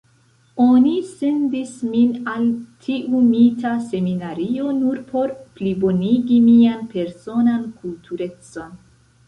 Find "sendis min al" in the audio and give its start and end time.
1.09-2.47